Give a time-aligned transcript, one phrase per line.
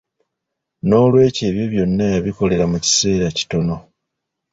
[0.87, 3.75] N'olw'ekyo ebyo byonna, yabikolera mu kiseera kitono.